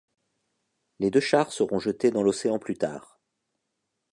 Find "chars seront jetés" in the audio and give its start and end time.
1.19-2.09